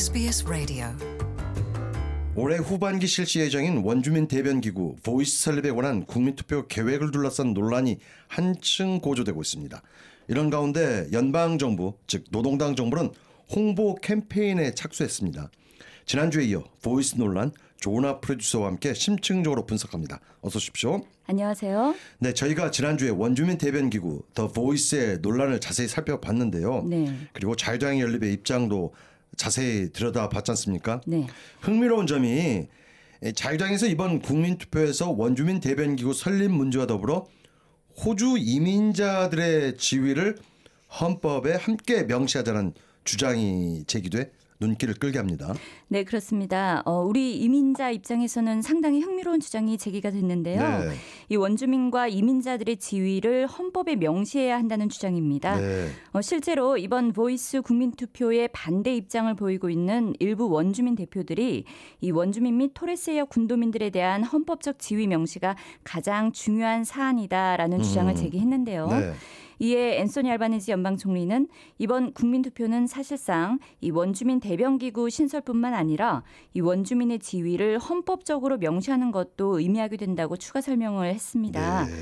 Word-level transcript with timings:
SBS 0.00 0.46
Radio 0.46 0.86
올해 2.34 2.56
후반기 2.56 3.06
실시 3.06 3.38
예정인 3.40 3.82
원주민 3.84 4.28
대변 4.28 4.62
기구 4.62 4.96
Voice 5.02 5.42
설립에 5.42 5.72
관한 5.72 6.06
국민투표 6.06 6.66
계획을 6.66 7.10
둘러싼 7.10 7.52
논란이 7.52 7.98
한층 8.26 9.00
고조되고 9.00 9.42
있습니다. 9.42 9.82
이런 10.28 10.48
가운데 10.48 11.06
연방 11.12 11.58
정부 11.58 11.98
즉 12.06 12.24
노동당 12.30 12.76
정부는 12.76 13.10
홍보 13.54 13.94
캠페인에 13.96 14.74
착수했습니다. 14.74 15.50
지난주에 16.06 16.44
이어 16.46 16.64
Voice 16.80 17.16
논란 17.16 17.52
조나 17.78 18.20
프로듀서와 18.20 18.68
함께 18.68 18.94
심층적으로 18.94 19.66
분석합니다. 19.66 20.20
어서 20.40 20.56
오십시오. 20.56 21.02
안녕하세요. 21.26 21.94
네, 22.20 22.32
저희가 22.32 22.70
지난주에 22.70 23.10
원주민 23.10 23.58
대변 23.58 23.90
기구 23.90 24.22
the 24.34 24.48
Voice의 24.48 25.18
논란을 25.18 25.60
자세히 25.60 25.88
살펴봤는데요. 25.88 26.86
네. 26.88 27.14
그리고 27.34 27.54
자유당 27.54 28.00
연립의 28.00 28.32
입장도 28.32 28.94
자세히 29.36 29.90
들여다봤지 29.92 30.50
않습니까? 30.52 31.00
네. 31.06 31.26
흥미로운 31.60 32.06
점이 32.06 32.68
자유당에서 33.34 33.86
이번 33.86 34.20
국민투표에서 34.20 35.10
원주민 35.10 35.60
대변기구 35.60 36.14
설립 36.14 36.50
문제와 36.50 36.86
더불어 36.86 37.26
호주 38.04 38.36
이민자들의 38.38 39.76
지위를 39.76 40.36
헌법에 41.00 41.54
함께 41.54 42.04
명시하자는 42.04 42.74
주장이 43.04 43.84
제기돼 43.86 44.32
눈길을 44.60 44.94
끌게 44.94 45.18
합니다. 45.18 45.54
네, 45.88 46.04
그렇습니다. 46.04 46.82
어, 46.84 47.02
우리 47.02 47.36
이민자 47.38 47.90
입장에서는 47.90 48.62
상당히 48.62 49.00
흥미로운 49.00 49.40
주장이 49.40 49.78
제기가 49.78 50.10
됐는데요. 50.10 50.60
네. 50.60 50.90
이 51.30 51.36
원주민과 51.36 52.08
이민자들의 52.08 52.76
지위를 52.76 53.46
헌법에 53.46 53.96
명시해야 53.96 54.56
한다는 54.56 54.88
주장입니다. 54.88 55.58
네. 55.58 55.88
어, 56.12 56.20
실제로 56.20 56.76
이번 56.76 57.12
Voice 57.12 57.62
국민투표에 57.62 58.48
반대 58.48 58.94
입장을 58.94 59.32
보이고 59.34 59.70
있는 59.70 60.14
일부 60.18 60.48
원주민 60.50 60.94
대표들이 60.94 61.64
이 62.00 62.10
원주민 62.10 62.58
및 62.58 62.72
토레스해역 62.74 63.30
군도민들에 63.30 63.90
대한 63.90 64.22
헌법적 64.22 64.78
지위 64.78 65.06
명시가 65.06 65.56
가장 65.84 66.32
중요한 66.32 66.84
사안이다라는 66.84 67.82
주장을 67.82 68.14
제기했는데요. 68.14 68.84
음. 68.86 69.00
네. 69.00 69.12
이에 69.60 70.00
앤소니 70.00 70.30
알바니지 70.30 70.72
연방 70.72 70.96
총리는 70.96 71.46
이번 71.78 72.12
국민 72.14 72.42
투표는 72.42 72.86
사실상 72.86 73.58
이 73.80 73.90
원주민 73.90 74.40
대변 74.40 74.78
기구 74.78 75.10
신설뿐만 75.10 75.74
아니라 75.74 76.22
이 76.54 76.60
원주민의 76.60 77.18
지위를 77.18 77.78
헌법적으로 77.78 78.56
명시하는 78.56 79.12
것도 79.12 79.60
의미하게 79.60 79.98
된다고 79.98 80.36
추가 80.36 80.62
설명을 80.62 81.08
했습니다. 81.08 81.84
네. 81.84 81.92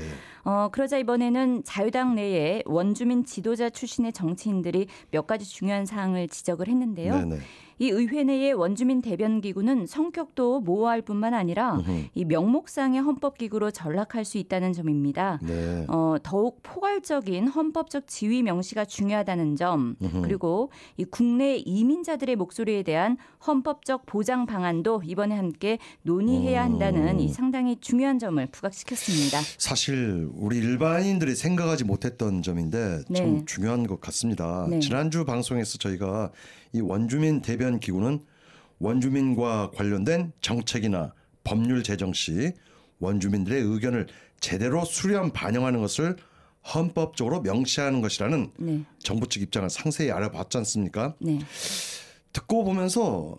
어, 0.45 0.69
그러자 0.71 0.97
이번에는 0.97 1.63
자유당 1.65 2.15
내에 2.15 2.63
원주민 2.65 3.25
지도자 3.25 3.69
출신의 3.69 4.13
정치인들이 4.13 4.87
몇 5.11 5.27
가지 5.27 5.45
중요한 5.45 5.85
사항을 5.85 6.29
지적을 6.29 6.69
했는데요. 6.69 7.15
네, 7.17 7.25
네. 7.25 7.37
이 7.79 7.89
의회 7.89 8.23
내의 8.23 8.53
원주민 8.53 9.01
대변 9.01 9.41
기구는 9.41 9.85
성격도 9.87 10.59
모호할 10.59 11.01
뿐만 11.01 11.33
아니라 11.33 11.81
이 12.13 12.25
명목상의 12.25 13.01
헌법 13.01 13.37
기구로 13.37 13.71
전락할 13.71 14.25
수 14.25 14.37
있다는 14.37 14.73
점입니다. 14.73 15.39
네. 15.41 15.85
어, 15.87 16.17
더욱 16.21 16.59
포괄적인 16.61 17.47
헌법적 17.47 18.07
지위 18.07 18.43
명시가 18.43 18.85
중요하다는 18.85 19.55
점, 19.55 19.95
그리고 20.23 20.71
이 20.97 21.05
국내 21.05 21.55
이민자들의 21.55 22.35
목소리에 22.35 22.83
대한 22.83 23.17
헌법적 23.47 24.05
보장 24.05 24.45
방안도 24.45 25.03
이번에 25.05 25.35
함께 25.35 25.79
논의해야 26.03 26.63
한다는 26.63 27.19
이 27.19 27.29
상당히 27.29 27.77
중요한 27.79 28.19
점을 28.19 28.45
부각시켰습니다. 28.47 29.39
사실 29.57 30.29
우리 30.35 30.57
일반인들이 30.57 31.35
생각하지 31.35 31.85
못했던 31.85 32.41
점인데 32.41 33.03
참 33.15 33.35
네. 33.37 33.43
중요한 33.45 33.87
것 33.87 34.01
같습니다. 34.01 34.67
네. 34.69 34.79
지난주 34.79 35.23
방송에서 35.23 35.77
저희가 35.77 36.31
이 36.73 36.81
원주민 36.81 37.41
대변 37.41 37.68
기구는 37.77 38.25
원주민과 38.79 39.71
관련된 39.75 40.31
정책이나 40.41 41.13
법률 41.43 41.83
제정 41.83 42.13
시 42.13 42.53
원주민들의 42.99 43.61
의견을 43.61 44.07
제대로 44.39 44.83
수렴 44.85 45.31
반영하는 45.31 45.81
것을 45.81 46.15
헌법적으로 46.73 47.41
명시하는 47.41 48.01
것이라는 48.01 48.51
네. 48.57 48.83
정부 48.99 49.27
측 49.27 49.41
입장을 49.41 49.69
상세히 49.69 50.11
알아봤지 50.11 50.57
않습니까? 50.57 51.15
네. 51.19 51.39
듣고 52.33 52.63
보면서 52.63 53.37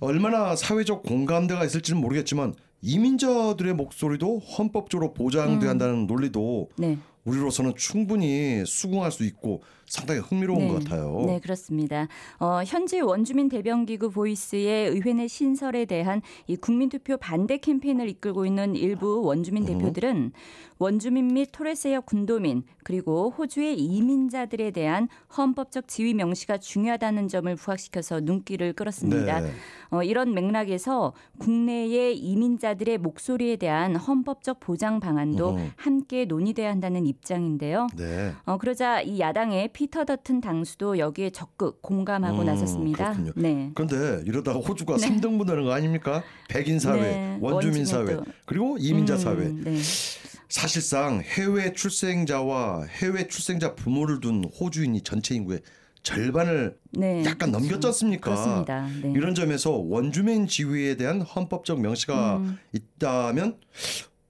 얼마나 0.00 0.56
사회적 0.56 1.02
공감대가 1.02 1.64
있을지는 1.64 2.00
모르겠지만 2.00 2.54
이민자들의 2.82 3.74
목소리도 3.74 4.40
헌법적으로 4.40 5.14
보장돼야 5.14 5.70
한다는 5.70 6.06
논리도 6.06 6.70
네. 6.76 6.98
우리로서는 7.24 7.74
충분히 7.76 8.64
수긍할 8.66 9.12
수 9.12 9.24
있고 9.24 9.62
상당히 9.86 10.20
흥미로운 10.20 10.68
것 10.68 10.82
같아요. 10.82 11.24
네, 11.26 11.38
그렇습니다. 11.38 12.08
어, 12.38 12.62
현재 12.66 13.00
원주민 13.00 13.50
대변기구 13.50 14.10
보이스의 14.10 14.88
의회 14.88 15.12
내 15.12 15.28
신설에 15.28 15.84
대한 15.84 16.22
이 16.46 16.56
국민투표 16.56 17.18
반대 17.18 17.58
캠페인을 17.58 18.08
이끌고 18.08 18.46
있는 18.46 18.74
일부 18.74 19.22
원주민 19.22 19.66
대표들은 19.66 20.32
원주민 20.78 21.34
및 21.34 21.50
토레스해역 21.52 22.06
군도민 22.06 22.64
그리고 22.82 23.30
호주의 23.36 23.78
이민자들에 23.78 24.70
대한 24.70 25.08
헌법적 25.36 25.86
지위 25.86 26.14
명시가 26.14 26.58
중요하다는 26.58 27.28
점을 27.28 27.54
부각시켜서 27.54 28.20
눈길을 28.20 28.72
끌었습니다. 28.72 29.40
네. 29.40 29.50
어, 29.90 30.02
이런 30.02 30.32
맥락에서 30.32 31.12
국내의 31.38 32.18
이민자들의 32.18 32.98
목소리에 32.98 33.56
대한 33.56 33.94
헌법적 33.94 34.58
보장 34.58 35.00
방안도 35.00 35.48
어허. 35.48 35.66
함께 35.76 36.24
논의돼야 36.24 36.70
한다는 36.70 37.06
입장인데요. 37.12 37.86
네. 37.96 38.34
어, 38.44 38.58
그러자 38.58 39.00
이 39.00 39.20
야당의 39.20 39.72
피터 39.72 40.04
더튼 40.04 40.40
당수도 40.40 40.98
여기에 40.98 41.30
적극 41.30 41.80
공감하고 41.82 42.40
음, 42.40 42.46
나섰습니다. 42.46 43.12
그렇군요. 43.12 43.32
네. 43.36 43.70
그런데 43.74 44.22
이러다가 44.26 44.58
호주가 44.58 44.98
삼 44.98 45.20
3등분 45.20 45.46
되는 45.46 45.64
거 45.64 45.72
아닙니까? 45.72 46.22
백인 46.48 46.78
사회, 46.78 47.00
네, 47.00 47.38
원주민 47.40 47.84
사회. 47.86 48.16
그리고 48.46 48.76
이민자 48.78 49.14
음, 49.14 49.18
사회. 49.18 49.48
네. 49.48 49.78
사실상 50.48 51.22
해외 51.22 51.72
출생자와 51.72 52.84
해외 52.84 53.26
출생자 53.26 53.74
부모를 53.74 54.20
둔 54.20 54.44
호주인이 54.44 55.00
전체 55.02 55.34
인구의 55.34 55.60
절반을 56.02 56.76
네, 56.92 57.24
약간 57.24 57.50
그렇죠. 57.50 57.58
넘겼지 57.60 57.86
않습니까? 57.86 58.30
그렇습니다. 58.30 58.88
네. 59.02 59.12
이런 59.16 59.34
점에서 59.34 59.70
원주민 59.70 60.46
지위에 60.46 60.96
대한 60.96 61.22
헌법적 61.22 61.80
명시가 61.80 62.38
음. 62.38 62.58
있다면 62.72 63.56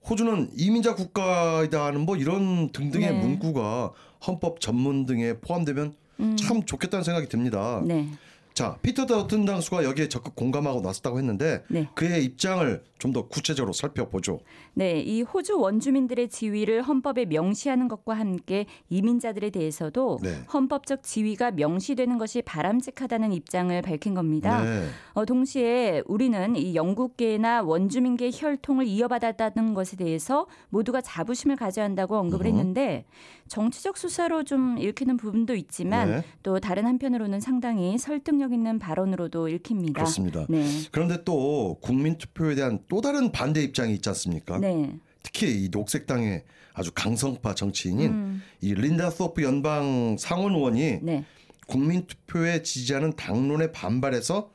호주는 0.09 0.49
이민자 0.57 0.95
국가이다는 0.95 2.01
뭐 2.01 2.17
이런 2.17 2.71
등등의 2.71 3.11
네. 3.11 3.19
문구가 3.19 3.91
헌법 4.25 4.59
전문 4.59 5.05
등에 5.05 5.33
포함되면 5.39 5.93
참 6.37 6.63
좋겠다는 6.63 7.03
생각이 7.03 7.27
듭니다. 7.27 7.79
음. 7.79 7.87
네. 7.87 8.07
자, 8.53 8.77
피터 8.81 9.07
더튼 9.07 9.45
당수가 9.45 9.83
여기에 9.83 10.09
적극 10.09 10.35
공감하고 10.35 10.81
나섰다고 10.81 11.17
했는데 11.17 11.63
네. 11.69 11.89
그의 11.95 12.23
입장을 12.23 12.83
좀 13.03 13.13
더 13.13 13.27
구체적으로 13.27 13.71
살펴보죠. 13.73 14.39
네, 14.73 14.99
이 14.99 15.21
호주 15.21 15.59
원주민들의 15.59 16.29
지위를 16.29 16.81
헌법에 16.81 17.25
명시하는 17.25 17.87
것과 17.87 18.15
함께 18.15 18.65
이민자들에 18.89 19.51
대해서도 19.51 20.19
네. 20.21 20.41
헌법적 20.51 21.03
지위가 21.03 21.51
명시되는 21.51 22.17
것이 22.17 22.41
바람직하다는 22.41 23.31
입장을 23.31 23.81
밝힌 23.81 24.13
겁니다. 24.13 24.63
네. 24.63 24.87
어, 25.13 25.25
동시에 25.25 26.01
우리는 26.07 26.55
이 26.55 26.75
영국계나 26.75 27.61
원주민계 27.61 28.31
혈통을 28.33 28.87
이어받았다는 28.87 29.73
것에 29.73 29.95
대해서 29.95 30.47
모두가 30.69 31.01
자부심을 31.01 31.55
가져야 31.55 31.85
한다고 31.85 32.17
언급을 32.17 32.47
했는데 32.47 33.05
정치적 33.47 33.97
수사로 33.97 34.43
좀 34.43 34.77
읽히는 34.79 35.17
부분도 35.17 35.55
있지만 35.55 36.09
네. 36.09 36.23
또 36.41 36.59
다른 36.59 36.85
한편으로는 36.87 37.39
상당히 37.39 37.97
설득력 37.97 38.42
있는 38.51 38.79
발언으로도 38.79 39.47
읽힙니다. 39.47 39.93
그렇습니다. 39.93 40.45
네. 40.49 40.65
그런데 40.91 41.23
또 41.23 41.77
국민 41.81 42.17
투표에 42.17 42.55
대한 42.55 42.79
또 42.87 43.01
다른 43.01 43.31
반대 43.31 43.61
입장이 43.61 43.93
있지 43.93 44.09
않습니까? 44.09 44.57
네. 44.59 44.91
특히 45.21 45.63
이 45.63 45.69
녹색당의 45.71 46.43
아주 46.73 46.91
강성파 46.93 47.55
정치인인 47.55 48.41
이 48.61 48.73
린다 48.73 49.11
소프 49.11 49.43
연방 49.43 50.17
상원 50.17 50.55
의원이 50.55 50.93
음. 50.95 50.99
네. 51.03 51.25
국민 51.67 52.05
투표에 52.07 52.63
지지하는 52.63 53.15
당론에 53.15 53.71
반발해서 53.71 54.49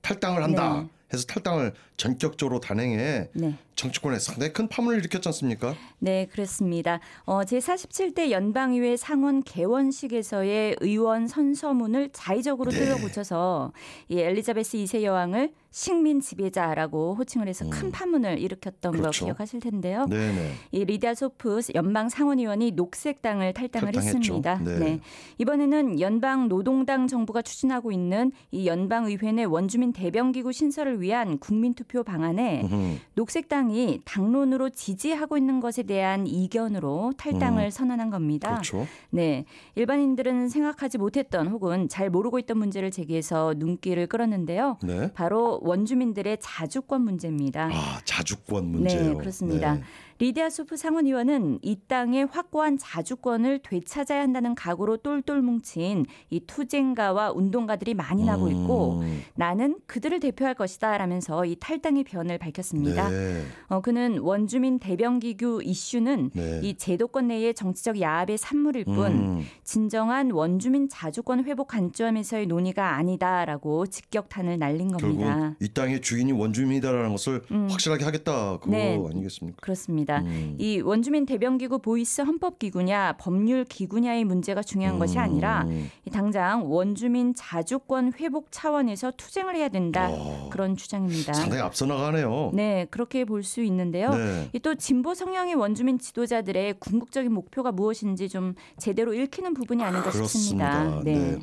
탈당을 0.00 0.42
한다. 0.42 0.82
네. 0.82 0.88
해서 1.12 1.24
탈당을 1.26 1.72
전격적으로 1.96 2.60
단행해 2.60 3.28
네. 3.32 3.58
정치권에 3.78 4.18
상당히 4.18 4.52
큰 4.52 4.68
파문을 4.68 4.98
일으켰지 4.98 5.28
않습니까? 5.28 5.74
네, 6.00 6.26
그렇습니다. 6.26 6.98
어, 7.24 7.42
제47대 7.42 8.30
연방의회 8.30 8.96
상원 8.96 9.42
개원식에서의 9.44 10.76
의원 10.80 11.28
선서문을 11.28 12.10
자의적으로 12.12 12.72
네. 12.72 12.78
틀어붙여서 12.78 13.72
이 14.08 14.18
엘리자베스 14.18 14.78
2세 14.78 15.02
여왕을 15.02 15.52
식민 15.70 16.20
지배자라고 16.20 17.14
호칭을 17.14 17.46
해서 17.46 17.68
큰 17.68 17.90
파문을 17.90 18.38
일으켰던 18.38 18.92
그렇죠. 18.92 19.20
거 19.20 19.26
기억하실 19.26 19.60
텐데요. 19.60 20.06
네네. 20.06 20.52
이 20.72 20.84
리디아 20.84 21.14
소프 21.14 21.60
연방 21.74 22.08
상원의원이 22.08 22.72
녹색당을 22.72 23.52
탈당을 23.52 23.92
탈당했죠. 23.92 24.18
했습니다. 24.18 24.58
네. 24.64 25.00
이번에는 25.38 26.00
연방 26.00 26.48
노동당 26.48 27.06
정부가 27.06 27.42
추진하고 27.42 27.92
있는 27.92 28.32
이 28.50 28.66
연방 28.66 29.06
의회 29.06 29.30
내 29.32 29.44
원주민 29.44 29.92
대변 29.92 30.32
기구 30.32 30.52
신설을 30.52 31.00
위한 31.00 31.38
국민 31.38 31.74
투표 31.74 32.02
방안에 32.02 32.62
음흠. 32.62 32.96
녹색당이 33.14 34.00
당론으로 34.04 34.70
지지하고 34.70 35.36
있는 35.36 35.60
것에 35.60 35.82
대한 35.82 36.26
이견으로 36.26 37.12
탈당을 37.16 37.70
선언한 37.70 38.10
겁니다. 38.10 38.50
음. 38.50 38.54
그렇죠. 38.54 38.86
네. 39.10 39.44
일반인들은 39.74 40.48
생각하지 40.48 40.98
못했던 40.98 41.46
혹은 41.48 41.88
잘 41.88 42.08
모르고 42.08 42.38
있던 42.38 42.58
문제를 42.58 42.90
제기해서 42.90 43.54
눈길을 43.56 44.06
끌었는데요. 44.06 44.78
네. 44.82 45.12
바로 45.12 45.57
원주민들의 45.60 46.38
자주권 46.40 47.02
문제입니다. 47.02 47.70
아 47.72 48.00
자주권 48.04 48.66
문제요. 48.66 49.12
네, 49.12 49.14
그렇습니다. 49.14 49.74
네. 49.74 49.82
리디아 50.20 50.50
소프 50.50 50.76
상원의원은 50.76 51.60
이 51.62 51.76
땅의 51.86 52.26
확고한 52.26 52.76
자주권을 52.76 53.60
되찾아야 53.60 54.20
한다는 54.20 54.56
각오로 54.56 54.96
똘똘 54.96 55.42
뭉친 55.42 56.06
이 56.30 56.40
투쟁가와 56.40 57.30
운동가들이 57.30 57.94
많이 57.94 58.24
나고 58.24 58.48
있고 58.48 58.98
음, 59.00 59.22
나는 59.36 59.78
그들을 59.86 60.18
대표할 60.18 60.54
것이다 60.54 60.98
라면서 60.98 61.44
이 61.44 61.54
탈당의 61.60 62.02
변을 62.02 62.38
밝혔습니다. 62.38 63.08
네. 63.10 63.42
어, 63.68 63.80
그는 63.80 64.18
원주민 64.18 64.80
대변기구 64.80 65.62
이슈는 65.62 66.30
네. 66.34 66.60
이 66.64 66.76
제도권 66.76 67.28
내의 67.28 67.54
정치적 67.54 68.00
야합의 68.00 68.38
산물일 68.38 68.86
뿐 68.86 69.06
음, 69.06 69.44
진정한 69.62 70.32
원주민 70.32 70.88
자주권 70.88 71.44
회복 71.44 71.68
관점에서의 71.68 72.46
논의가 72.46 72.96
아니다라고 72.96 73.86
직격탄을 73.86 74.58
날린 74.58 74.90
겁니다. 74.90 75.38
결국 75.38 75.56
이 75.60 75.68
땅의 75.68 76.00
주인이 76.00 76.32
원주민이다라는 76.32 77.10
것을 77.10 77.42
확실하게 77.70 78.04
하겠다 78.04 78.58
그거 78.58 78.72
네. 78.72 79.00
아니겠습니까? 79.10 79.58
그렇습니다. 79.60 80.07
음. 80.18 80.56
이 80.58 80.80
원주민 80.80 81.26
대변기구 81.26 81.78
Voice 81.80 82.20
헌법기구냐 82.22 83.16
법률 83.18 83.64
기구냐의 83.64 84.24
문제가 84.24 84.62
중요한 84.62 84.98
것이 84.98 85.18
아니라 85.18 85.64
음. 85.68 85.90
이 86.06 86.10
당장 86.10 86.70
원주민 86.70 87.34
자주권 87.34 88.14
회복 88.20 88.48
차원에서 88.50 89.12
투쟁을 89.16 89.54
해야 89.56 89.68
된다 89.68 90.08
어, 90.10 90.48
그런 90.50 90.76
주장입니다. 90.76 91.32
상당히 91.32 91.62
앞서 91.62 91.86
나가네요. 91.86 92.50
네, 92.54 92.86
그렇게 92.90 93.24
볼 93.24 93.38
수 93.48 93.62
있는데요. 93.62 94.10
네. 94.10 94.50
이 94.52 94.57
또 94.57 94.74
진보 94.74 95.14
성향의 95.14 95.54
원주민 95.54 95.98
지도자들의 95.98 96.74
궁극적인 96.80 97.32
목표가 97.32 97.72
무엇인지 97.72 98.28
좀 98.28 98.54
제대로 98.78 99.14
읽히는 99.14 99.54
부분이 99.54 99.82
아닌가 99.82 100.10
싶습니다. 100.10 100.82
그렇습니다. 100.82 101.02
네. 101.04 101.38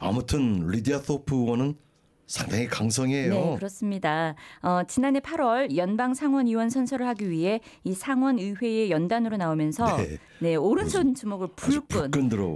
아무튼 0.00 0.66
리디아 0.66 0.98
소프 0.98 1.34
의원은 1.36 1.76
상당히 2.34 2.66
강성이에요. 2.66 3.32
네, 3.32 3.56
그렇습니다. 3.56 4.34
어, 4.60 4.82
지난해 4.88 5.20
8월 5.20 5.76
연방 5.76 6.14
상원 6.14 6.48
의원 6.48 6.68
선서를 6.68 7.06
하기 7.06 7.30
위해 7.30 7.60
이 7.84 7.94
상원 7.94 8.40
의회의 8.40 8.90
연단으로 8.90 9.36
나오면서 9.36 9.96
네. 9.98 10.18
네, 10.40 10.56
오른손 10.56 11.14
주먹을 11.14 11.48
불끈. 11.54 12.10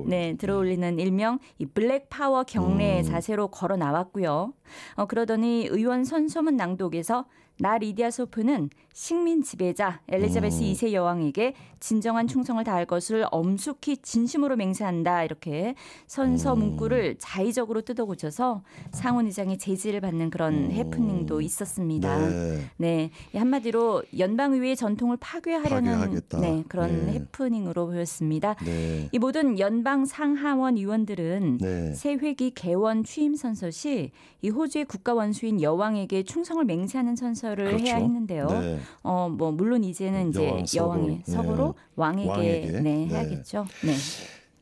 네, 0.09 0.35
들어올리는 0.37 0.99
일명 0.99 1.39
이 1.59 1.67
Black 1.67 2.09
Power 2.11 2.43
경례의 2.43 3.03
음. 3.03 3.05
자세로 3.05 3.49
걸어 3.49 3.77
나왔고요. 3.77 4.53
어, 4.97 5.07
그러더니 5.07 5.69
의원 5.71 6.05
선서문 6.05 6.57
낭독에서 6.57 7.27
나 7.61 7.77
리디아 7.79 8.11
소프는 8.11 8.71
식민 8.93 9.43
지배자 9.43 10.01
엘리자베스 10.09 10.61
음. 10.61 10.73
2세 10.73 10.93
여왕에게 10.93 11.55
진정한 11.79 12.27
충성을 12.27 12.63
다할 12.65 12.85
것을 12.85 13.27
엄숙히 13.31 13.99
진심으로 13.99 14.57
맹세한다 14.57 15.23
이렇게 15.23 15.77
선서 16.09 16.55
음. 16.55 16.59
문구를 16.59 17.17
자의적으로 17.19 17.83
뜯어고쳐서 17.83 18.63
상원 18.91 19.27
의장의 19.27 19.59
제지를 19.59 20.01
받는 20.01 20.31
그런 20.31 20.73
해프닝도 20.73 21.41
있었습니다. 21.41 22.17
음. 22.19 22.69
네. 22.77 22.89
네, 22.89 23.11
이 23.33 23.39
한마디로 23.39 24.03
연방의회의 24.19 24.75
전통을 24.75 25.17
파괴하려는 25.21 25.93
파괴하겠다. 25.93 26.41
네, 26.41 26.65
그런 26.69 27.07
네. 27.07 27.13
해프닝으로 27.13 27.87
보였습니다. 27.87 28.57
네. 28.65 29.09
이 29.13 29.19
모든 29.19 29.59
연방 29.61 30.07
상하원 30.07 30.77
의원들은 30.77 31.59
네. 31.59 31.95
새 31.95 32.15
회기 32.15 32.51
개원 32.51 33.05
취임 33.05 33.37
선서 33.37 33.71
시 33.71 34.11
이 34.41 34.51
호주의 34.51 34.85
국가 34.85 35.15
원수인 35.15 35.61
여왕에게 35.61 36.23
충성을 36.23 36.65
맹세하는 36.65 37.17
선서 37.17 37.48
를 37.55 37.67
그렇죠. 37.67 37.85
해야 37.85 37.97
했는데요. 37.97 38.47
네. 38.49 38.79
어, 39.03 39.29
뭐 39.29 39.53
물론 39.53 39.85
이제는 39.85 40.31
이제 40.31 40.47
여왕 40.77 41.23
서거. 41.25 41.75
여왕의 41.97 42.25
네. 42.25 42.29
왕에게, 42.29 42.29
왕에게. 42.29 42.71
네, 42.73 42.81
네. 42.81 43.07
해야겠죠. 43.07 43.67
네. 43.85 43.95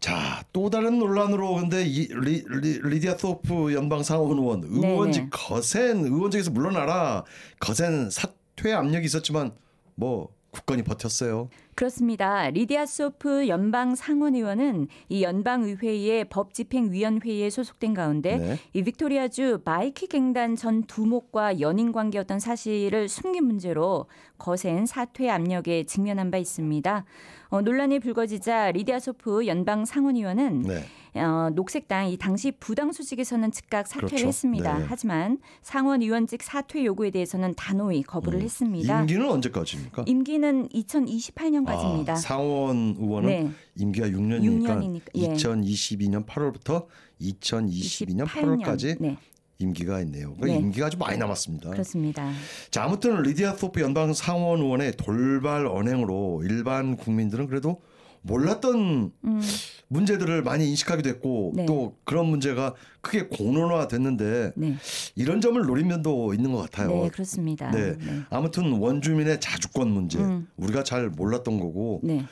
자, 0.01 0.45
또 0.53 0.71
다른 0.71 0.99
논란으로 0.99 1.55
근데 1.57 1.83
이 1.85 2.07
리, 2.07 2.45
리, 2.49 3.01
디아 3.01 3.17
소프 3.17 3.73
연방 3.75 4.03
상원 4.03 4.39
의원 4.39 4.63
의원직 4.63 5.23
네네. 5.23 5.31
거센 5.33 6.05
의원직에서 6.05 6.51
물러나라 6.51 7.25
거센 7.59 8.09
사퇴 8.11 8.73
압력이 8.73 9.05
있었지만 9.05 9.53
뭐 9.95 10.29
굳건히 10.51 10.83
버텼어요. 10.85 11.49
그렇습니다. 11.77 12.49
리디아 12.49 12.87
소프 12.87 13.49
연방 13.49 13.95
상원 13.95 14.35
의원은 14.35 14.89
이 15.11 15.23
연방 15.23 15.63
의회의 15.63 16.25
법 16.25 16.55
집행 16.55 16.91
위원회에 16.91 17.51
소속된 17.51 17.93
가운데 17.93 18.39
네. 18.39 18.59
이 18.73 18.83
빅토리아주 18.83 19.61
bikie 19.63 20.07
갱단 20.07 20.57
전 20.57 20.85
두목과 20.85 21.61
연인 21.61 21.93
관계였던 21.93 22.41
사실을 22.41 23.11
숨긴 23.11 23.45
문제로 23.45 24.07
거센 24.39 24.87
사퇴 24.87 25.29
압력에 25.29 25.85
직면한 25.85 26.31
바 26.31 26.39
있습니다. 26.39 27.05
어, 27.49 27.61
논란이 27.61 28.01
불거지자 28.01 28.73
리디아 28.73 28.99
소프 28.99 29.47
연방 29.47 29.85
상원 29.85 30.17
의원은 30.17 30.63
네. 30.63 30.83
어, 31.19 31.51
녹색당 31.55 32.09
이 32.09 32.17
당시 32.17 32.53
부당 32.53 32.93
수직에서는 32.93 33.51
즉각 33.53 33.87
사퇴를 33.87 34.09
그렇죠. 34.09 34.27
했습니다. 34.27 34.79
네. 34.79 34.85
하지만 34.89 35.39
상원 35.63 36.03
의원직 36.03 36.43
사퇴 36.43 36.85
요구에 36.85 37.11
대해서는 37.11 37.55
단호히 37.55 38.03
거부를 38.03 38.41
했습니다. 38.43 38.99
음. 38.99 39.01
임기는 39.03 39.31
언제까지입니까? 39.31 40.05
임기는 40.07 40.69
2028년까지입니다. 40.69 42.11
아, 42.11 42.15
상원 42.17 42.97
의원은 42.99 43.29
네. 43.29 43.51
임기가 43.77 44.09
6년이니까, 44.09 44.67
6년이니까, 44.67 45.03
예. 45.17 45.29
2022년 45.35 46.27
8월부터 46.27 46.87
2022년 47.21 48.27
28년. 48.27 48.63
8월까지 48.63 48.97
네, 49.01 49.17
임기가 49.59 50.01
있네요. 50.03 50.35
그러니까 50.35 50.59
네. 50.59 50.67
임기가 50.67 50.87
아주 50.87 50.99
많이 50.99 51.19
남았습니다. 51.19 51.71
그렇습니다. 51.71 52.31
자, 52.71 52.85
아무튼 52.85 53.23
리디아 53.23 53.55
소프 53.55 53.81
연방 53.81 54.13
상원 54.13 54.61
의원의 54.61 54.97
돌발 54.97 55.67
언행으로 55.67 56.43
일반 56.45 56.97
국민들은 56.97 57.47
그래도 57.47 57.81
몰랐던 58.27 59.13
음, 59.25 59.43
문제들을 59.89 60.43
많이 60.43 60.69
인식하게 60.69 61.03
됐고 61.03 61.53
네. 61.55 61.67
또 61.67 61.97
그런 62.05 62.27
문제가 62.27 62.75
크게 63.01 63.29
공론화 63.29 63.89
됐는데 63.89 64.53
네, 64.57 64.77
이런 65.15 65.41
점을 65.41 65.61
노린 65.65 65.89
면도 65.89 66.35
있는 66.35 66.53
것 66.53 66.59
같아요. 66.63 66.89
네, 66.89 67.09
그렇습니다. 67.09 67.71
네. 67.71 67.97
네, 67.97 68.21
아무튼 68.31 68.73
원주민의 68.73 69.41
자주권 69.41 69.89
문제 69.89 70.19
음. 70.19 70.49
우리가 70.57 70.83
잘 70.83 71.09
몰랐던 71.09 71.61
거고 71.61 72.01
네, 72.03 72.25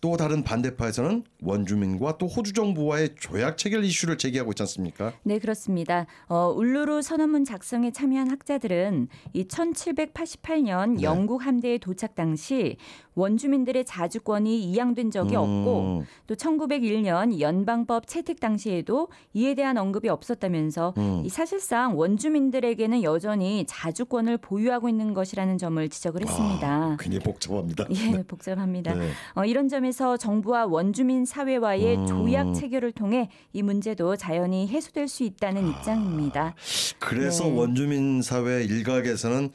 또 0.00 0.16
다른 0.16 0.44
반대파에서는 0.44 1.24
원주민과 1.42 2.18
또 2.18 2.26
호주 2.26 2.52
정부와의 2.52 3.14
조약 3.18 3.56
체결 3.56 3.84
이슈를 3.84 4.18
제기하고 4.18 4.52
있지 4.52 4.62
않습니까? 4.62 5.12
네, 5.22 5.38
그렇습니다. 5.38 6.06
어, 6.28 6.52
울루루 6.54 7.02
선언문 7.02 7.44
작성에 7.44 7.90
참여한 7.90 8.30
학자들은 8.30 9.08
이 9.32 9.44
1788년 9.44 10.96
네. 10.96 11.02
영국 11.02 11.46
함대에 11.46 11.78
도착 11.78 12.14
당시 12.14 12.76
원주민들의 13.14 13.86
자주권이 13.86 14.62
이양된 14.64 15.10
적이 15.10 15.36
없고 15.36 16.00
음, 16.00 16.06
또 16.26 16.34
1901년 16.34 17.40
연방법 17.40 18.06
채택 18.06 18.40
당시에도 18.40 19.08
이에 19.32 19.54
대한 19.54 19.78
언급이 19.78 20.10
없었다면서 20.10 20.92
음. 20.98 21.22
이 21.24 21.30
사실상 21.30 21.98
원주민들에게는 21.98 23.02
여전히 23.02 23.64
자주권을 23.66 24.36
보유하고 24.36 24.90
있는 24.90 25.14
것이라는 25.14 25.56
점을 25.56 25.88
지적을 25.88 26.22
했습니다. 26.22 26.68
아, 26.68 26.96
굉장히 27.00 27.24
복잡합니다. 27.24 27.86
예, 27.90 28.22
복잡합니다. 28.22 28.94
네. 28.94 29.10
어, 29.34 29.46
이런 29.46 29.68
점 29.68 29.85
에서 29.86 30.16
정부와 30.16 30.66
원주민 30.66 31.24
사회와의 31.24 31.96
음. 31.96 32.06
조약 32.06 32.54
체결을 32.54 32.92
통해 32.92 33.30
이 33.52 33.62
문제도 33.62 34.16
자연히 34.16 34.66
해소될 34.68 35.08
수 35.08 35.22
있다는 35.22 35.68
입장입니다. 35.68 36.54
그래서 36.98 37.44
네. 37.44 37.56
원주민 37.56 38.22
사회 38.22 38.64
일각에서는 38.64 39.50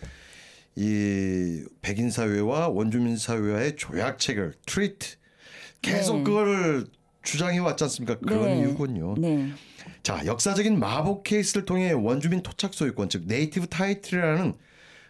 이 0.76 1.64
백인 1.82 2.10
사회와 2.10 2.70
원주민 2.70 3.18
사회와의 3.18 3.76
조약 3.76 4.20
체결 4.20 4.54
treaty 4.66 5.18
계속 5.82 6.18
네. 6.18 6.24
그걸 6.24 6.86
주장해 7.24 7.60
왔지 7.60 7.84
않습니까? 7.84 8.18
그런 8.20 8.46
네. 8.46 8.60
이유군요. 8.60 9.16
네, 9.18 9.52
자, 10.02 10.26
역사적인 10.26 10.80
Mabo 10.80 11.24
case를 11.24 11.66
통해 11.66 11.92
원주민 11.92 12.42
토착 12.42 12.74
소유권 12.74 13.10
즉 13.10 13.24
Native 13.28 13.68
Title이라는 13.68 14.56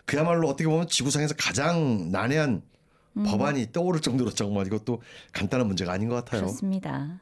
그야말로 0.05 0.47
어떻게 0.49 0.67
보면 0.67 0.87
지구상에서 0.87 1.35
가장 1.37 2.11
난해한 2.11 2.63
음. 3.17 3.23
법안이 3.23 3.71
떠오를 3.71 3.99
정도로 4.01 4.31
정말 4.31 4.67
이것도 4.67 5.01
간단한 5.33 5.67
문제가 5.67 5.93
아닌 5.93 6.09
것 6.09 6.15
같아요. 6.15 6.41
그렇습니다. 6.41 7.19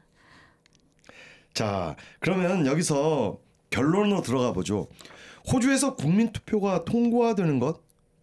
자, 1.52 1.96
그러면 2.20 2.66
여기서 2.66 3.38
결론으로 3.70 4.22
들어가 4.22 4.52
보죠. 4.52 4.88
호주에서 5.52 5.96
국민 5.96 6.32
투표가 6.32 6.84
통과되는 6.84 7.58
것 7.58 7.80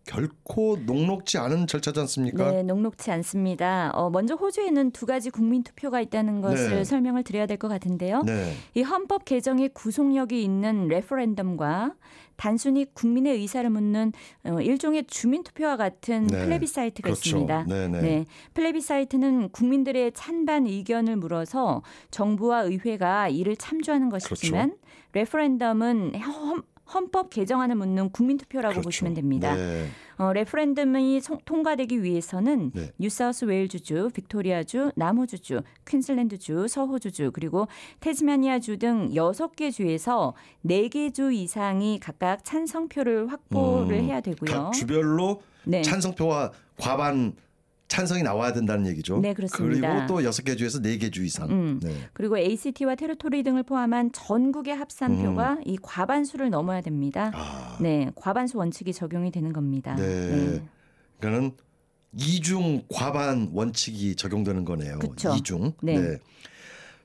결코 0.08 0.78
녹록지 0.86 1.38
않은 1.38 1.68
절차지 1.68 2.00
않습니까? 2.00 2.52
네, 2.52 2.64
녹록지 2.64 3.12
않습니다. 3.12 3.92
어, 3.94 4.10
먼저 4.10 4.36
호주에는 4.36 4.92
두 4.92 5.06
가지 5.06 5.30
국민 5.30 5.64
투표가 5.64 6.02
있다는 6.02 6.42
것을 6.42 6.70
네. 6.70 6.84
설명을 6.84 7.24
드려야 7.24 7.46
될 7.46 7.58
것 7.58 7.68
같은데요. 7.68 8.22
네. 8.24 8.54
이 8.76 8.84
헌법 8.84 9.26
개정에 9.26 9.68
구속력이 9.68 10.44
있는 10.44 10.88
referendum과 10.88 11.96
단순히 12.36 12.86
국민의 12.94 13.34
의사를 13.34 13.68
묻는 13.70 14.14
어, 14.46 14.62
일종의 14.62 15.06
주민 15.08 15.44
투표와 15.44 15.76
같은 15.76 16.28
네. 16.28 16.46
plebiscite가 16.46 17.08
그렇죠. 17.10 17.20
있습니다. 17.30 17.66
네, 17.68 17.88
네. 17.88 18.26
plebiscite는 18.54 19.50
국민들의 19.50 20.12
찬반 20.14 20.68
의견을 20.68 21.16
물어서 21.18 21.82
정부와 22.12 22.62
의회가 22.62 23.30
이를 23.30 23.56
참조하는 23.56 24.10
것이지만 24.10 24.70
그렇죠. 24.70 24.82
referendum은 25.14 26.16
헌, 26.22 26.62
헌법 26.94 27.30
개정안을 27.30 27.76
묻는 27.76 28.10
국민 28.10 28.38
투표라고 28.38 28.74
그렇죠. 28.74 28.88
보시면 28.88 29.14
됩니다. 29.14 29.56
네. 29.56 29.88
어, 30.18 30.34
referendum이 30.34 31.22
송- 31.22 31.40
통과되기 31.46 32.02
위해서는 32.02 32.72
네. 32.74 32.92
뉴사우스 32.98 33.46
웨일즈주, 33.46 34.10
빅토리아주, 34.14 34.92
남호주주, 34.96 35.62
퀸슬랜드주, 35.86 36.68
서호주주 36.68 37.32
그리고 37.34 37.68
테즈마니아주 38.00 38.78
등 38.78 39.12
여섯 39.16 39.56
개 39.56 39.70
주에서 39.72 40.34
네 40.62 40.88
개 40.90 41.12
주 41.12 41.32
이상이 41.32 42.00
각각 42.00 42.44
찬성표를 42.44 43.32
확보를 43.32 43.98
음, 44.00 44.04
해야 44.06 44.22
되고요. 44.22 44.52
각 44.66 44.72
주별로 44.72 45.42
네. 45.66 45.82
찬성표와 45.82 46.52
과반 46.78 47.34
찬성이 47.88 48.22
나와야 48.24 48.52
된다는 48.54 48.86
얘기죠. 48.88 49.20
네, 49.20 49.34
그렇습니다. 49.34 49.90
그리고 49.94 50.08
또 50.08 50.24
여섯 50.24 50.44
개 50.44 50.56
주에서 50.56 50.82
네 50.82 50.98
개 50.98 51.10
주 51.10 51.24
이상. 51.24 51.50
음. 51.50 51.80
네. 51.82 51.96
그리고 52.14 52.38
ACT와 52.38 52.96
테리토리 52.96 53.44
등을 53.44 53.64
포함한 53.64 54.12
전국의 54.12 54.76
합산표가 54.76 55.60
이 55.66 55.78
과반수를 55.82 56.50
넘어야 56.50 56.82
됩니다. 56.82 57.28
음. 57.28 57.32
아, 57.36 57.78
네, 57.82 58.12
과반수 58.16 58.58
원칙이 58.58 58.92
적용이 58.94 59.32
되는 59.32 59.54
겁니다. 59.54 59.96
네. 59.96 60.62
그러니까는 61.20 61.52
이중 62.18 62.84
과반 62.92 63.50
원칙이 63.54 64.16
적용되는 64.16 64.66
거네요. 64.66 65.00
그쵸. 65.00 65.34
이중. 65.38 65.72
네. 65.82 66.18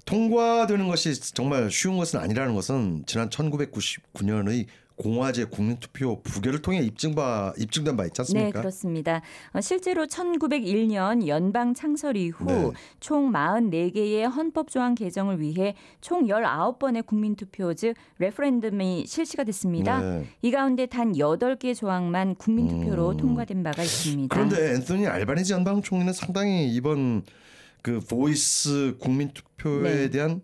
통과되는 0.04 0.88
것이 0.88 1.14
정말 1.32 1.70
쉬운 1.70 1.96
것은 1.96 2.18
아니라는 2.18 2.54
것은 2.54 3.04
지난 3.06 3.28
1999년의 3.28 4.66
공화제 4.96 5.44
국민투표 5.44 6.22
부결을 6.22 6.62
통해 6.62 6.80
입증바 6.80 7.54
입증된 7.58 7.96
바 7.96 8.04
있지 8.04 8.14
네, 8.14 8.20
않습니까? 8.22 8.60
그렇습니다. 8.60 9.22
어, 9.52 9.60
실제로 9.60 10.06
1901년 10.06 11.26
연방 11.26 11.74
창설 11.74 12.16
이후 12.16 12.44
네. 12.44 12.70
총 13.00 13.32
44개의 13.32 14.30
헌법 14.30 14.70
조항 14.70 14.94
개정을 14.94 15.40
위해 15.40 15.74
총 16.00 16.26
19번의 16.26 17.06
국민 17.06 17.36
투표 17.36 17.74
즉 17.74 17.94
referendum이 18.18 19.06
실시가 19.06 19.44
됐습니다. 19.44 20.00
네. 20.00 20.26
이 20.42 20.50
가운데 20.50 20.86
단 20.86 21.12
8개 21.12 21.74
조항만 21.74 22.34
국민 22.36 22.68
투표로 22.68 23.10
음. 23.10 23.16
통과된 23.16 23.62
바가 23.62 23.82
있습니다. 23.82 24.34
그런데 24.34 24.74
앤소니 24.74 25.06
알바니지 25.06 25.52
연방 25.52 25.82
총리는 25.82 26.12
상당히 26.12 26.72
이번 26.72 27.22
그 27.82 28.00
Voice 28.00 28.96
국민투표에 29.00 29.82
네. 29.82 30.10
대한 30.10 30.40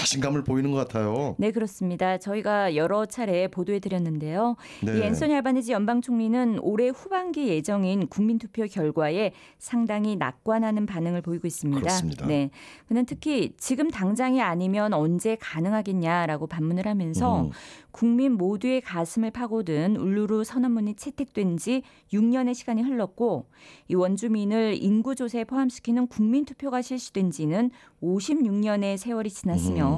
자신감을 0.00 0.44
보이는 0.44 0.70
것 0.70 0.78
같아요. 0.78 1.34
네, 1.38 1.50
그렇습니다. 1.50 2.18
저희가 2.18 2.76
여러 2.76 3.06
차례 3.06 3.48
보도해 3.48 3.78
드렸는데요. 3.80 4.56
네. 4.82 4.98
이 4.98 5.02
앤소니 5.02 5.34
알바니지 5.34 5.72
연방 5.72 6.00
총리는 6.00 6.58
올해 6.62 6.88
후반기 6.88 7.48
예정인 7.48 8.08
국민 8.08 8.38
투표 8.38 8.66
결과에 8.66 9.32
상당히 9.58 10.16
낙관하는 10.16 10.86
반응을 10.86 11.22
보이고 11.22 11.46
있습니다. 11.46 11.80
그렇습니다. 11.80 12.26
네. 12.26 12.50
그는 12.88 13.04
특히 13.06 13.52
지금 13.58 13.90
당장이 13.90 14.40
아니면 14.40 14.92
언제 14.92 15.36
가능하겠냐라고 15.40 16.46
반문을 16.46 16.86
하면서 16.86 17.42
음. 17.42 17.50
국민 17.90 18.32
모두의 18.32 18.80
가슴을 18.80 19.30
파고든 19.30 19.96
울루루 19.96 20.44
선언문이 20.44 20.94
채택된 20.94 21.56
지 21.56 21.82
6년의 22.12 22.54
시간이 22.54 22.82
흘렀고 22.82 23.46
이 23.88 23.94
원주민을 23.94 24.76
인구 24.80 25.14
조사에 25.14 25.44
포함시키는 25.44 26.06
국민 26.06 26.44
투표가 26.44 26.82
실시된 26.82 27.30
지는 27.30 27.70
56년의 28.02 28.96
세월이 28.96 29.30
지났으며 29.30 29.88
음. 29.88 29.89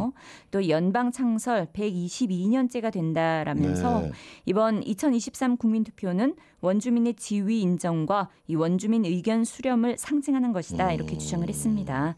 또 0.50 0.68
연방 0.68 1.10
창설 1.12 1.66
122년째가 1.72 2.92
된다라면서 2.92 4.00
네. 4.00 4.12
이번 4.46 4.82
2023 4.82 5.56
국민 5.56 5.84
투표는 5.84 6.36
원주민의 6.60 7.14
지위 7.14 7.60
인정과 7.60 8.28
이 8.46 8.54
원주민 8.54 9.04
의견 9.04 9.44
수렴을 9.44 9.96
상징하는 9.98 10.52
것이다 10.52 10.92
이렇게 10.92 11.18
주장을 11.18 11.48
했습니다. 11.48 12.16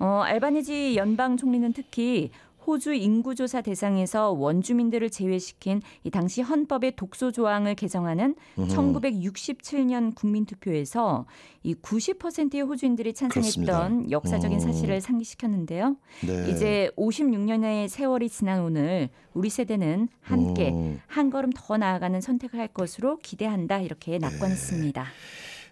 어, 0.00 0.22
알바니지 0.24 0.96
연방 0.96 1.36
총리는 1.36 1.72
특히 1.72 2.30
호주 2.68 2.92
인구조사 2.92 3.62
대상에서 3.62 4.32
원주민들을 4.32 5.08
제외시킨 5.08 5.80
이 6.04 6.10
당시 6.10 6.42
헌법의 6.42 6.96
독소 6.96 7.32
조항을 7.32 7.74
개정하는 7.74 8.34
1967년 8.56 10.14
국민투표에서 10.14 11.24
이 11.62 11.74
90%의 11.74 12.60
호주인들이 12.60 13.14
찬성했던 13.14 13.64
그렇습니다. 13.64 14.10
역사적인 14.10 14.58
어. 14.58 14.60
사실을 14.60 15.00
상기시켰는데요. 15.00 15.96
네. 16.26 16.50
이제 16.50 16.90
56년의 16.98 17.88
세월이 17.88 18.28
지난 18.28 18.60
오늘 18.60 19.08
우리 19.32 19.48
세대는 19.48 20.08
함께 20.20 20.68
음. 20.70 21.00
한 21.06 21.30
걸음 21.30 21.50
더 21.54 21.78
나아가는 21.78 22.20
선택을 22.20 22.60
할 22.60 22.68
것으로 22.68 23.16
기대한다 23.16 23.80
이렇게 23.80 24.18
낙관했습니다. 24.18 25.06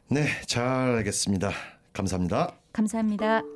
네, 0.09 0.25
잘 0.47 0.65
알겠습니다. 0.65 1.51
감사합니다. 1.93 2.55
감사합니다. 2.73 3.56